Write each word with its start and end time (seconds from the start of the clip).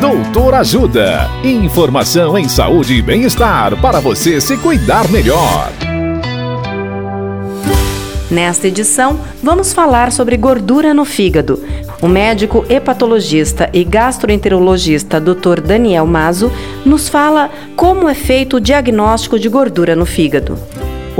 Doutor 0.00 0.54
Ajuda. 0.54 1.28
Informação 1.42 2.38
em 2.38 2.48
saúde 2.48 2.94
e 2.94 3.02
bem-estar 3.02 3.76
para 3.80 3.98
você 3.98 4.40
se 4.40 4.56
cuidar 4.56 5.08
melhor. 5.08 5.72
Nesta 8.30 8.68
edição, 8.68 9.18
vamos 9.42 9.72
falar 9.72 10.12
sobre 10.12 10.36
gordura 10.36 10.94
no 10.94 11.04
fígado. 11.04 11.60
O 12.00 12.06
médico 12.06 12.64
hepatologista 12.68 13.68
e 13.72 13.82
gastroenterologista 13.82 15.20
Dr. 15.20 15.60
Daniel 15.66 16.06
Mazo 16.06 16.52
nos 16.84 17.08
fala 17.08 17.50
como 17.74 18.08
é 18.08 18.14
feito 18.14 18.58
o 18.58 18.60
diagnóstico 18.60 19.36
de 19.36 19.48
gordura 19.48 19.96
no 19.96 20.06
fígado. 20.06 20.56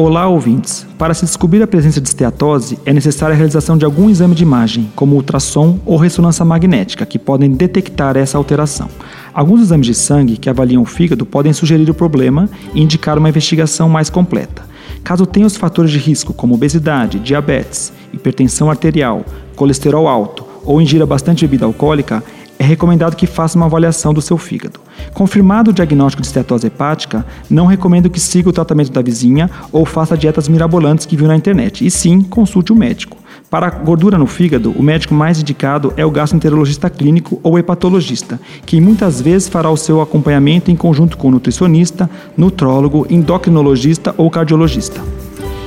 Olá, 0.00 0.28
ouvintes. 0.28 0.86
Para 0.96 1.12
se 1.12 1.24
descobrir 1.24 1.60
a 1.60 1.66
presença 1.66 2.00
de 2.00 2.06
esteatose, 2.06 2.78
é 2.86 2.92
necessária 2.92 3.34
a 3.34 3.36
realização 3.36 3.76
de 3.76 3.84
algum 3.84 4.08
exame 4.08 4.32
de 4.32 4.44
imagem, 4.44 4.88
como 4.94 5.16
ultrassom 5.16 5.80
ou 5.84 5.96
ressonância 5.96 6.44
magnética, 6.44 7.04
que 7.04 7.18
podem 7.18 7.50
detectar 7.50 8.16
essa 8.16 8.38
alteração. 8.38 8.88
Alguns 9.34 9.60
exames 9.60 9.86
de 9.88 9.96
sangue 9.96 10.36
que 10.36 10.48
avaliam 10.48 10.82
o 10.82 10.84
fígado 10.86 11.26
podem 11.26 11.52
sugerir 11.52 11.90
o 11.90 11.94
problema 11.94 12.48
e 12.72 12.80
indicar 12.80 13.18
uma 13.18 13.28
investigação 13.28 13.88
mais 13.88 14.08
completa. 14.08 14.62
Caso 15.02 15.26
tenha 15.26 15.48
os 15.48 15.56
fatores 15.56 15.90
de 15.90 15.98
risco, 15.98 16.32
como 16.32 16.54
obesidade, 16.54 17.18
diabetes, 17.18 17.92
hipertensão 18.12 18.70
arterial, 18.70 19.24
colesterol 19.56 20.06
alto 20.06 20.46
ou 20.64 20.80
ingira 20.80 21.06
bastante 21.06 21.44
bebida 21.44 21.66
alcoólica, 21.66 22.22
é 22.58 22.64
recomendado 22.64 23.16
que 23.16 23.26
faça 23.26 23.56
uma 23.56 23.66
avaliação 23.66 24.12
do 24.12 24.20
seu 24.20 24.36
fígado. 24.36 24.80
Confirmado 25.14 25.70
o 25.70 25.74
diagnóstico 25.74 26.22
de 26.22 26.28
estetose 26.28 26.66
hepática, 26.66 27.24
não 27.48 27.66
recomendo 27.66 28.10
que 28.10 28.18
siga 28.18 28.48
o 28.48 28.52
tratamento 28.52 28.90
da 28.90 29.00
vizinha 29.00 29.48
ou 29.70 29.84
faça 29.84 30.16
dietas 30.16 30.48
mirabolantes 30.48 31.06
que 31.06 31.16
viu 31.16 31.28
na 31.28 31.36
internet, 31.36 31.86
e 31.86 31.90
sim 31.90 32.20
consulte 32.20 32.72
o 32.72 32.76
médico. 32.76 33.16
Para 33.48 33.70
gordura 33.70 34.18
no 34.18 34.26
fígado, 34.26 34.72
o 34.72 34.82
médico 34.82 35.14
mais 35.14 35.40
indicado 35.40 35.92
é 35.96 36.04
o 36.04 36.10
gastroenterologista 36.10 36.90
clínico 36.90 37.40
ou 37.42 37.58
hepatologista, 37.58 38.38
que 38.66 38.80
muitas 38.80 39.20
vezes 39.20 39.48
fará 39.48 39.70
o 39.70 39.76
seu 39.76 40.02
acompanhamento 40.02 40.70
em 40.70 40.76
conjunto 40.76 41.16
com 41.16 41.28
o 41.28 41.30
nutricionista, 41.30 42.10
nutrólogo, 42.36 43.06
endocrinologista 43.08 44.14
ou 44.18 44.30
cardiologista. 44.30 45.00